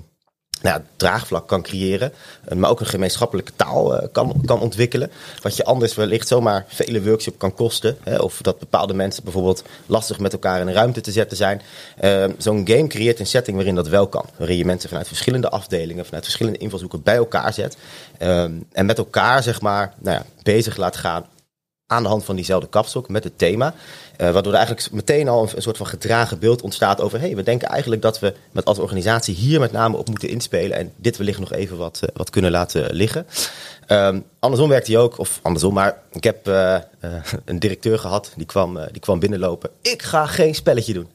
nou, 0.62 0.82
draagvlak 0.96 1.48
kan 1.48 1.62
creëren, 1.62 2.14
eh, 2.46 2.58
maar 2.58 2.70
ook 2.70 2.80
een 2.80 2.86
gemeenschappelijke 2.86 3.52
taal 3.56 3.94
uh, 3.94 4.08
kan, 4.12 4.42
kan 4.46 4.62
ontwikkelen. 4.62 5.12
Wat 5.42 5.56
je 5.56 5.64
anders 5.64 5.96
wellicht 5.96 6.28
zomaar 6.28 6.66
vele 6.68 7.04
workshops 7.04 7.38
kan 7.38 7.54
kosten. 7.54 7.98
Hè, 8.04 8.18
of 8.18 8.42
dat 8.42 8.60
bepaalde 8.60 8.94
mensen 8.94 9.24
bijvoorbeeld 9.24 9.64
lastig 9.86 10.20
met 10.20 10.34
elkaar 10.34 10.62
in 10.62 10.68
een 10.68 10.74
ruimte 10.74 11.02
te 11.02 11.12
zetten 11.12 11.38
zijn. 11.38 11.62
Uh, 12.04 12.26
Zo'n 12.38 12.68
game 12.68 12.88
creëert 12.88 13.20
een 13.20 13.26
setting 13.26 13.56
waarin 13.56 13.76
dat 13.76 13.88
wel 13.88 14.08
kan. 14.08 14.26
Waarin 14.38 14.58
je 14.58 14.66
mensen 14.66 14.90
vanuit 14.90 15.08
verschillende 15.08 15.50
afdelingen, 15.50 16.06
vanuit 16.06 16.24
verschillende 16.24 16.60
invalshoeken 16.60 17.04
bij 17.04 17.16
elkaar 17.16 17.54
zet. 17.54 17.78
en 18.18 18.86
met 18.86 18.98
elkaar 18.98 19.44
zeg 19.44 19.62
maar 19.62 19.94
nou 19.98 20.18
ja, 20.18 20.26
bezig 20.44 20.78
laat 20.78 20.98
gaan 20.98 21.26
aan 21.90 22.04
de 22.04 22.10
hand 22.10 22.26
van 22.26 22.36
diezelfde 22.36 22.70
kapstok 22.70 23.10
met 23.10 23.24
het 23.24 23.38
thema. 23.38 23.74
Uh, 24.18 24.32
waardoor 24.32 24.54
er 24.54 24.58
eigenlijk 24.58 24.92
meteen 24.92 25.28
al 25.28 25.50
een, 25.56 25.62
soort 25.62 25.78
van 25.78 25.88
gedragen 25.88 26.40
beeld 26.40 26.62
ontstaat 26.62 27.02
over... 27.02 27.20
hey, 27.20 27.36
we 27.36 27.44
denken 27.44 27.68
eigenlijk 27.68 28.02
dat 28.02 28.20
we 28.20 28.34
met 28.52 28.66
als 28.66 28.80
organisatie 28.80 29.36
hier 29.36 29.60
met 29.60 29.72
name 29.72 29.98
op 29.98 30.10
moeten 30.10 30.30
inspelen... 30.30 30.78
en 30.78 30.94
dit 30.96 31.18
wellicht 31.18 31.40
nog 31.40 31.52
even 31.52 31.78
wat, 31.78 32.00
uh, 32.04 32.10
wat 32.14 32.30
kunnen 32.30 32.52
laten 32.52 32.96
liggen. 32.96 33.28
Um, 33.88 34.26
andersom 34.40 34.70
werkt 34.70 34.88
hij 34.88 34.98
ook, 34.98 35.18
of 35.18 35.40
andersom, 35.42 35.74
maar 35.74 35.98
ik 36.12 36.24
heb 36.24 36.48
uh, 36.48 36.78
een 37.46 37.60
directeur 37.60 38.00
gehad... 38.00 38.32
die 38.36 38.46
kwam, 38.46 38.80
die 38.92 39.02
kwam 39.02 39.20
binnenlopen. 39.20 39.70
Ik 39.82 40.02
ga 40.02 40.26
geen 40.26 40.56
spelletje 40.56 40.94
doen. 40.94 41.10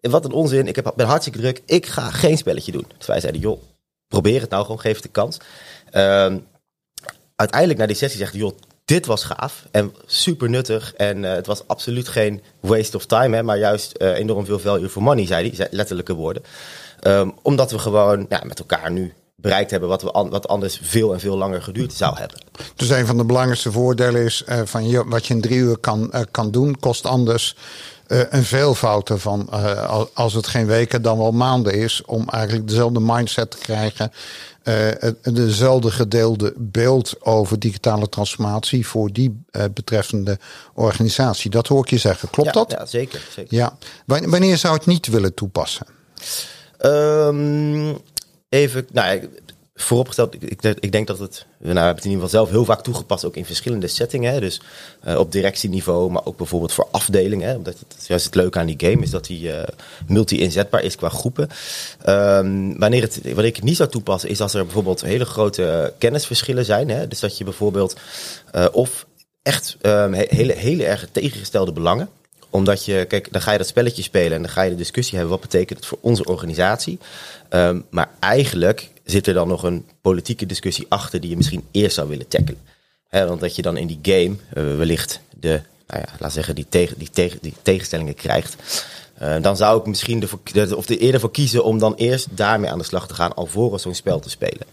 En 0.00 0.10
wat 0.10 0.24
een 0.24 0.32
onzin, 0.32 0.66
ik 0.66 0.76
heb, 0.76 0.92
ben 0.96 1.06
hartstikke 1.06 1.38
druk. 1.38 1.62
Ik 1.66 1.86
ga 1.86 2.10
geen 2.10 2.38
spelletje 2.38 2.72
doen. 2.72 2.86
Dus 2.98 3.06
wij 3.06 3.20
zeiden, 3.20 3.40
joh, 3.40 3.62
probeer 4.08 4.40
het 4.40 4.50
nou 4.50 4.62
gewoon, 4.62 4.80
geef 4.80 4.94
het 4.94 5.02
de 5.02 5.08
kans. 5.08 5.36
Um, 5.92 6.46
uiteindelijk 7.36 7.80
na 7.80 7.86
die 7.86 7.96
sessie 7.96 8.18
zegt 8.18 8.32
hij, 8.32 8.40
joh, 8.40 8.52
dit 8.88 9.06
was 9.06 9.24
gaaf 9.24 9.66
en 9.70 9.94
super 10.06 10.50
nuttig. 10.50 10.94
En 10.94 11.22
uh, 11.22 11.30
het 11.30 11.46
was 11.46 11.62
absoluut 11.66 12.08
geen 12.08 12.42
waste 12.60 12.96
of 12.96 13.06
time, 13.06 13.36
hè, 13.36 13.42
maar 13.42 13.58
juist 13.58 13.94
uh, 13.98 14.18
enorm 14.18 14.44
veel 14.44 14.58
value 14.58 14.88
for 14.88 15.02
money, 15.02 15.26
zei 15.26 15.52
hij, 15.56 15.68
letterlijke 15.70 16.14
woorden. 16.14 16.42
Um, 17.02 17.34
omdat 17.42 17.70
we 17.70 17.78
gewoon 17.78 18.26
ja, 18.28 18.42
met 18.44 18.58
elkaar 18.58 18.90
nu 18.90 19.14
bereikt 19.36 19.70
hebben 19.70 19.88
wat, 19.88 20.02
we 20.02 20.10
an 20.10 20.30
wat 20.30 20.48
anders 20.48 20.80
veel 20.82 21.12
en 21.12 21.20
veel 21.20 21.36
langer 21.36 21.62
geduurd 21.62 21.92
zou 21.92 22.18
hebben. 22.18 22.38
Dus 22.76 22.88
een 22.88 23.06
van 23.06 23.16
de 23.16 23.24
belangrijkste 23.24 23.72
voordelen 23.72 24.24
is 24.24 24.44
uh, 24.48 24.60
van 24.64 24.88
je, 24.88 25.04
wat 25.04 25.26
je 25.26 25.34
in 25.34 25.40
drie 25.40 25.58
uur 25.58 25.78
kan, 25.78 26.12
kan 26.30 26.50
doen, 26.50 26.76
kost 26.80 27.06
anders 27.06 27.56
een 28.06 28.44
veelvoud 28.44 29.10
ervan. 29.10 29.48
als 30.14 30.34
het 30.34 30.46
geen 30.46 30.66
weken 30.66 31.02
dan 31.02 31.18
wel 31.18 31.32
maanden 31.32 31.74
is, 31.74 32.02
om 32.06 32.28
eigenlijk 32.28 32.68
dezelfde 32.68 33.00
mindset 33.00 33.50
te 33.50 33.58
krijgen 33.58 34.12
uh, 34.12 34.57
dezelfde 35.22 35.90
gedeelde 35.90 36.54
beeld 36.56 37.24
over 37.24 37.58
digitale 37.58 38.08
transformatie 38.08 38.86
voor 38.86 39.12
die 39.12 39.42
uh, 39.52 39.64
betreffende 39.74 40.38
organisatie. 40.74 41.50
Dat 41.50 41.66
hoor 41.66 41.82
ik 41.82 41.90
je 41.90 41.98
zeggen. 41.98 42.30
Klopt 42.30 42.54
dat? 42.54 42.70
Ja, 42.70 42.86
zeker. 42.86 43.20
zeker. 43.30 43.54
Ja. 43.56 43.78
Wanneer 44.06 44.56
zou 44.56 44.74
het 44.74 44.86
niet 44.86 45.06
willen 45.06 45.34
toepassen? 45.34 45.86
Um, 46.80 47.98
even, 48.48 48.86
nou, 48.92 49.28
vooropgesteld, 49.82 50.34
ik, 50.34 50.62
ik, 50.80 50.92
denk 50.92 51.06
dat 51.06 51.18
het, 51.18 51.46
we 51.58 51.66
hebben 51.66 51.84
het 51.84 52.04
in 52.04 52.10
ieder 52.10 52.24
geval 52.24 52.28
zelf 52.28 52.50
heel 52.50 52.64
vaak 52.64 52.82
toegepast, 52.82 53.24
ook 53.24 53.36
in 53.36 53.44
verschillende 53.44 53.86
settingen. 53.86 54.40
Dus 54.40 54.60
uh, 55.06 55.18
op 55.18 55.32
directieniveau, 55.32 56.10
maar 56.10 56.24
ook 56.24 56.36
bijvoorbeeld 56.36 56.72
voor 56.72 56.88
afdelingen. 56.90 57.56
Omdat 57.56 57.78
het, 57.78 58.06
juist 58.06 58.24
het 58.24 58.34
leuke 58.34 58.58
aan 58.58 58.66
die 58.66 58.90
game 58.90 59.02
is 59.02 59.10
dat 59.10 59.28
hij 59.28 59.36
uh, 59.36 59.62
multi-inzetbaar 60.06 60.82
is 60.82 60.96
qua 60.96 61.08
groepen. 61.08 61.48
Um, 62.08 62.78
wanneer, 62.78 63.02
het, 63.02 63.20
wanneer 63.22 63.44
ik 63.44 63.62
niet 63.62 63.76
zou 63.76 63.88
toepassen, 63.88 64.30
is 64.30 64.40
als 64.40 64.54
er 64.54 64.64
bijvoorbeeld 64.64 65.00
hele 65.00 65.24
grote 65.24 65.92
kennisverschillen 65.98 66.64
zijn. 66.64 66.88
Hè, 66.88 67.08
dus 67.08 67.20
dat 67.20 67.38
je 67.38 67.44
bijvoorbeeld 67.44 67.96
uh, 68.54 68.66
of 68.72 69.06
echt 69.42 69.76
um, 69.82 70.12
hele, 70.12 70.52
hele 70.52 70.84
erg 70.84 71.08
tegengestelde 71.12 71.72
belangen 71.72 72.08
omdat 72.50 72.84
je, 72.84 73.04
kijk, 73.08 73.32
dan 73.32 73.40
ga 73.42 73.52
je 73.52 73.58
dat 73.58 73.66
spelletje 73.66 74.02
spelen 74.02 74.32
en 74.32 74.42
dan 74.42 74.50
ga 74.50 74.62
je 74.62 74.70
de 74.70 74.76
discussie 74.76 75.18
hebben. 75.18 75.38
Wat 75.38 75.50
betekent 75.50 75.78
het 75.78 75.88
voor 75.88 75.98
onze 76.00 76.24
organisatie? 76.24 76.98
Um, 77.50 77.84
maar 77.90 78.10
eigenlijk 78.20 78.90
zit 79.10 79.26
er 79.26 79.34
dan 79.34 79.48
nog 79.48 79.62
een 79.62 79.86
politieke 80.00 80.46
discussie 80.46 80.86
achter 80.88 81.20
die 81.20 81.30
je 81.30 81.36
misschien 81.36 81.64
eerst 81.70 81.94
zou 81.94 82.08
willen 82.08 82.28
tackelen. 82.28 82.60
He, 83.08 83.26
want 83.26 83.40
dat 83.40 83.56
je 83.56 83.62
dan 83.62 83.76
in 83.76 83.86
die 83.86 83.98
game 84.02 84.36
uh, 84.54 84.76
wellicht 84.76 85.20
de, 85.40 85.60
nou 85.86 86.00
ja, 86.00 86.12
laat 86.18 86.32
zeggen, 86.32 86.54
die, 86.54 86.66
tegen, 86.68 86.98
die, 86.98 87.10
tegen, 87.10 87.38
die 87.42 87.54
tegenstellingen 87.62 88.14
krijgt. 88.14 88.84
Uh, 89.22 89.42
dan 89.42 89.56
zou 89.56 89.80
ik 89.80 89.86
misschien 89.86 90.20
de, 90.52 90.76
of 90.76 90.86
de 90.86 90.98
eerder 90.98 91.20
voor 91.20 91.30
kiezen 91.30 91.64
om 91.64 91.78
dan 91.78 91.94
eerst 91.94 92.26
daarmee 92.30 92.70
aan 92.70 92.78
de 92.78 92.84
slag 92.84 93.08
te 93.08 93.14
gaan, 93.14 93.34
alvorens 93.34 93.82
zo'n 93.82 93.94
spel 93.94 94.20
te 94.20 94.30
spelen. 94.30 94.66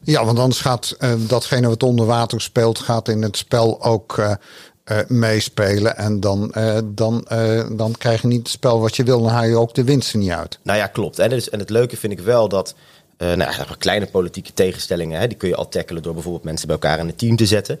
Ja, 0.00 0.24
want 0.24 0.38
anders 0.38 0.60
gaat 0.60 0.96
uh, 0.98 1.12
datgene 1.18 1.68
wat 1.68 1.82
onder 1.82 2.06
water 2.06 2.40
speelt, 2.40 2.78
gaat 2.78 3.08
in 3.08 3.22
het 3.22 3.36
spel 3.36 3.82
ook 3.82 4.18
uh, 4.18 4.98
meespelen. 5.08 5.96
En 5.96 6.20
dan, 6.20 6.52
uh, 6.56 6.78
dan, 6.84 7.26
uh, 7.32 7.64
dan 7.70 7.94
krijg 7.98 8.22
je 8.22 8.26
niet 8.26 8.38
het 8.38 8.48
spel 8.48 8.80
wat 8.80 8.96
je 8.96 9.04
wil. 9.04 9.22
Dan 9.22 9.30
haal 9.30 9.44
je 9.44 9.56
ook 9.56 9.74
de 9.74 9.84
winsten 9.84 10.18
niet 10.18 10.30
uit. 10.30 10.58
Nou 10.62 10.78
ja, 10.78 10.86
klopt. 10.86 11.18
En, 11.18 11.30
dus, 11.30 11.50
en 11.50 11.58
het 11.58 11.70
leuke 11.70 11.96
vind 11.96 12.12
ik 12.12 12.20
wel 12.20 12.48
dat. 12.48 12.74
Nou 13.18 13.38
ja, 13.38 13.66
kleine 13.78 14.06
politieke 14.06 14.52
tegenstellingen, 14.52 15.20
hè, 15.20 15.26
die 15.26 15.36
kun 15.36 15.48
je 15.48 15.56
al 15.56 15.68
tackelen 15.68 16.02
door 16.02 16.14
bijvoorbeeld 16.14 16.44
mensen 16.44 16.66
bij 16.66 16.76
elkaar 16.76 16.98
in 16.98 17.08
een 17.08 17.16
team 17.16 17.36
te 17.36 17.46
zetten. 17.46 17.78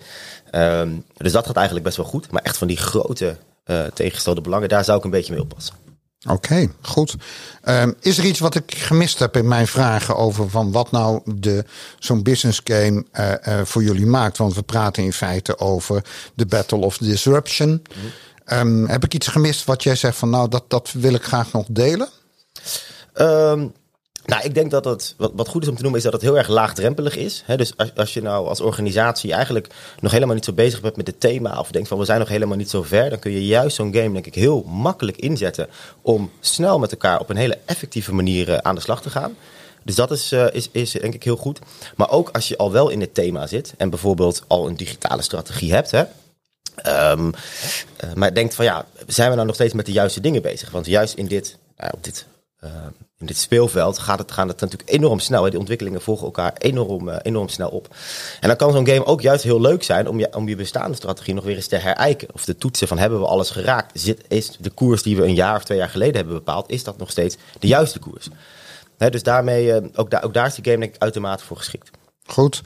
Um, 0.52 1.04
dus 1.16 1.32
dat 1.32 1.46
gaat 1.46 1.56
eigenlijk 1.56 1.86
best 1.86 1.96
wel 1.96 2.06
goed. 2.06 2.30
Maar 2.30 2.42
echt 2.42 2.56
van 2.56 2.66
die 2.66 2.76
grote 2.76 3.36
tegengestelde 3.94 4.40
belangen, 4.40 4.68
daar 4.68 4.84
zou 4.84 4.98
ik 4.98 5.04
een 5.04 5.10
beetje 5.10 5.32
mee 5.32 5.42
oppassen. 5.42 5.74
Oké, 6.24 6.34
okay, 6.34 6.70
goed. 6.80 7.14
Um, 7.64 7.94
is 8.00 8.18
er 8.18 8.24
iets 8.24 8.38
wat 8.38 8.54
ik 8.54 8.74
gemist 8.74 9.18
heb 9.18 9.36
in 9.36 9.48
mijn 9.48 9.66
vragen 9.66 10.16
over 10.16 10.50
van 10.50 10.72
wat 10.72 10.90
nou 10.90 11.20
de, 11.34 11.64
zo'n 11.98 12.22
business 12.22 12.60
game 12.64 13.04
uh, 13.12 13.32
uh, 13.48 13.64
voor 13.64 13.82
jullie 13.82 14.06
maakt? 14.06 14.38
Want 14.38 14.54
we 14.54 14.62
praten 14.62 15.02
in 15.02 15.12
feite 15.12 15.58
over 15.58 16.04
de 16.34 16.46
Battle 16.46 16.78
of 16.78 16.98
Disruption. 16.98 17.68
Mm 17.68 17.82
-hmm. 18.44 18.58
um, 18.58 18.88
heb 18.88 19.04
ik 19.04 19.14
iets 19.14 19.26
gemist 19.26 19.64
wat 19.64 19.82
jij 19.82 19.96
zegt 19.96 20.16
van 20.16 20.30
nou, 20.30 20.48
dat, 20.48 20.64
dat 20.68 20.92
wil 20.92 21.14
ik 21.14 21.24
graag 21.24 21.52
nog 21.52 21.66
delen? 21.70 22.08
Um, 23.14 23.72
nou, 24.26 24.42
ik 24.44 24.54
denk 24.54 24.70
dat 24.70 24.84
het, 24.84 25.14
wat, 25.16 25.48
goed 25.48 25.62
is 25.62 25.68
om 25.68 25.74
te 25.76 25.82
noemen, 25.82 25.98
is 25.98 26.04
dat 26.04 26.12
het 26.12 26.22
heel 26.22 26.38
erg 26.38 26.48
laagdrempelig 26.48 27.16
is. 27.16 27.44
Dus 27.56 27.76
als, 27.76 27.94
als 27.94 28.14
je 28.14 28.22
nou 28.22 28.48
als 28.48 28.60
organisatie 28.60 29.32
eigenlijk 29.32 29.68
nog 30.00 30.12
helemaal 30.12 30.34
niet 30.34 30.44
zo 30.44 30.52
bezig 30.52 30.80
bent 30.80 30.96
met 30.96 31.06
het 31.06 31.20
thema, 31.20 31.58
of 31.58 31.70
denkt 31.70 31.88
van 31.88 31.98
we 31.98 32.04
zijn 32.04 32.18
nog 32.18 32.28
helemaal 32.28 32.56
niet 32.56 32.70
zo 32.70 32.82
ver, 32.82 33.10
dan 33.10 33.18
kun 33.18 33.30
je 33.30 33.46
juist 33.46 33.76
zo'n 33.76 33.94
game, 33.94 34.12
denk 34.12 34.26
ik, 34.26 34.34
heel 34.34 34.62
makkelijk 34.62 35.16
inzetten 35.16 35.68
om 36.02 36.30
snel 36.40 36.78
met 36.78 36.90
elkaar 36.90 37.20
op 37.20 37.30
een 37.30 37.36
hele 37.36 37.58
effectieve 37.64 38.14
manier 38.14 38.48
uh, 38.48 38.56
aan 38.56 38.74
de 38.74 38.80
slag 38.80 39.02
te 39.02 39.10
gaan. 39.10 39.36
Dus 39.82 39.94
dat 39.94 40.10
is, 40.10 40.32
uh, 40.32 40.46
is, 40.52 40.68
is 40.72 40.90
denk 40.90 41.14
ik 41.14 41.22
heel 41.22 41.36
goed. 41.36 41.58
Maar 41.96 42.10
ook 42.10 42.28
als 42.30 42.48
je 42.48 42.56
al 42.56 42.72
wel 42.72 42.88
in 42.88 43.00
het 43.00 43.14
thema 43.14 43.46
zit 43.46 43.74
en 43.76 43.90
bijvoorbeeld 43.90 44.42
al 44.46 44.66
een 44.66 44.76
digitale 44.76 45.22
strategie 45.22 45.72
hebt, 45.72 45.90
hè, 45.90 46.04
um, 47.10 47.32
maar 48.14 48.34
denkt 48.34 48.54
van 48.54 48.64
ja, 48.64 48.86
zijn 49.06 49.28
we 49.28 49.34
nou 49.34 49.46
nog 49.46 49.54
steeds 49.54 49.74
met 49.74 49.86
de 49.86 49.92
juiste 49.92 50.20
dingen 50.20 50.42
bezig? 50.42 50.70
Want 50.70 50.86
juist 50.86 51.14
in 51.14 51.26
dit, 51.26 51.58
op 51.90 52.04
dit 52.04 52.26
uh, 52.64 52.70
in 53.18 53.26
dit 53.26 53.36
speelveld 53.36 53.98
gaat 53.98 54.18
het, 54.18 54.32
gaat 54.32 54.48
het 54.48 54.60
natuurlijk 54.60 54.90
enorm 54.90 55.18
snel. 55.18 55.44
Hè? 55.44 55.50
Die 55.50 55.58
ontwikkelingen 55.58 56.00
volgen 56.00 56.24
elkaar 56.24 56.52
enorm, 56.58 57.08
uh, 57.08 57.16
enorm 57.22 57.48
snel 57.48 57.68
op. 57.68 57.96
En 58.40 58.48
dan 58.48 58.56
kan 58.56 58.72
zo'n 58.72 58.86
game 58.86 59.04
ook 59.04 59.20
juist 59.20 59.44
heel 59.44 59.60
leuk 59.60 59.82
zijn 59.82 60.08
om 60.08 60.18
je, 60.18 60.36
om 60.36 60.48
je 60.48 60.56
bestaande 60.56 60.96
strategie 60.96 61.34
nog 61.34 61.44
weer 61.44 61.56
eens 61.56 61.66
te 61.66 61.76
herijken. 61.76 62.28
Of 62.32 62.44
de 62.44 62.56
toetsen 62.56 62.88
van 62.88 62.98
hebben 62.98 63.20
we 63.20 63.26
alles 63.26 63.50
geraakt? 63.50 64.08
Is 64.28 64.56
de 64.60 64.70
koers 64.70 65.02
die 65.02 65.16
we 65.16 65.24
een 65.24 65.34
jaar 65.34 65.56
of 65.56 65.64
twee 65.64 65.78
jaar 65.78 65.88
geleden 65.88 66.16
hebben 66.16 66.34
bepaald, 66.34 66.70
is 66.70 66.84
dat 66.84 66.98
nog 66.98 67.10
steeds 67.10 67.36
de 67.58 67.66
juiste 67.66 67.98
koers? 67.98 68.28
Hè, 68.98 69.10
dus 69.10 69.22
daarmee, 69.22 69.66
uh, 69.66 69.88
ook, 69.94 70.10
da 70.10 70.20
ook 70.20 70.34
daar 70.34 70.46
is 70.46 70.54
die 70.54 70.64
game 70.64 70.78
denk 70.78 70.94
uitermate 70.98 71.44
voor 71.44 71.56
geschikt. 71.56 71.90
Goed. 72.26 72.62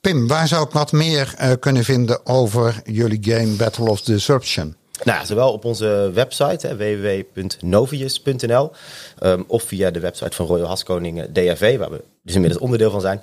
Pim, 0.00 0.26
waar 0.26 0.48
zou 0.48 0.66
ik 0.66 0.72
wat 0.72 0.92
meer 0.92 1.56
kunnen 1.60 1.84
vinden 1.84 2.26
over 2.26 2.80
jullie 2.84 3.18
game 3.22 3.52
Battle 3.52 3.90
of 3.90 4.00
Disruption? 4.00 4.76
Nou, 5.04 5.26
zowel 5.26 5.52
op 5.52 5.64
onze 5.64 6.10
website 6.14 6.76
www.novius.nl 6.76 8.72
um, 9.22 9.44
of 9.46 9.62
via 9.62 9.90
de 9.90 10.00
website 10.00 10.36
van 10.36 10.46
Royal 10.46 10.66
Haskoning 10.66 11.32
DAV, 11.32 11.78
waar 11.78 11.90
we 11.90 12.04
dus 12.22 12.34
inmiddels 12.34 12.62
onderdeel 12.62 12.90
van 12.90 13.00
zijn. 13.00 13.22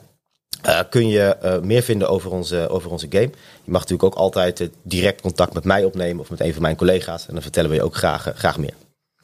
Uh, 0.66 0.80
kun 0.90 1.08
je 1.08 1.38
uh, 1.44 1.60
meer 1.60 1.82
vinden 1.82 2.10
over 2.10 2.32
onze, 2.32 2.70
over 2.70 2.92
onze 2.92 3.08
game. 3.10 3.30
Je 3.64 3.72
mag 3.72 3.82
natuurlijk 3.82 4.04
ook 4.04 4.16
altijd 4.16 4.70
direct 4.84 5.22
contact 5.22 5.54
met 5.54 5.64
mij 5.64 5.84
opnemen 5.84 6.22
of 6.22 6.30
met 6.30 6.40
een 6.40 6.54
van 6.54 6.62
mijn 6.62 6.76
collega's. 6.76 7.28
En 7.28 7.34
dan 7.34 7.42
vertellen 7.42 7.70
we 7.70 7.76
je 7.76 7.84
ook 7.84 7.96
graag, 7.96 8.32
graag 8.36 8.58
meer. 8.58 8.74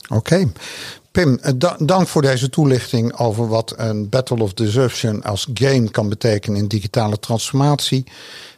Oké. 0.10 0.52
Pim, 1.20 1.40
dank 1.80 2.08
voor 2.08 2.22
deze 2.22 2.50
toelichting 2.50 3.18
over 3.18 3.48
wat 3.48 3.74
een 3.78 4.10
Battle 4.10 4.44
of 4.44 4.54
Disruption 4.54 5.24
als 5.24 5.48
game 5.54 5.90
kan 5.92 6.10
betekenen 6.10 6.60
in 6.60 6.68
digitale 6.68 7.20
transformatie. 7.20 8.04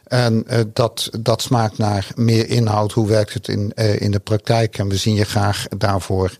En 0.04 0.44
uh, 0.46 0.60
dat, 0.72 1.10
dat 1.20 1.42
smaakt 1.42 1.78
naar 1.78 2.06
meer 2.14 2.48
inhoud. 2.48 2.92
Hoe 2.92 3.08
werkt 3.08 3.34
het 3.34 3.48
in, 3.48 3.72
uh, 3.74 4.00
in 4.00 4.10
de 4.10 4.18
praktijk? 4.18 4.78
En 4.78 4.88
we 4.88 4.96
zien 4.96 5.14
je 5.14 5.24
graag 5.24 5.66
daarvoor 5.78 6.36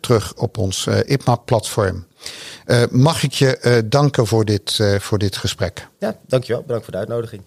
terug 0.00 0.34
op 0.34 0.58
ons 0.58 0.86
IPMA-platform. 0.86 2.06
mag 2.90 3.22
ik 3.22 3.32
je 3.32 3.84
danken 3.88 4.26
voor 4.26 4.44
dit, 4.44 4.80
voor 4.98 5.18
dit 5.18 5.36
gesprek? 5.36 5.88
Ja, 5.98 6.16
dankjewel. 6.26 6.62
Bedankt 6.62 6.84
voor 6.84 6.92
de 6.92 6.98
uitnodiging. 6.98 7.42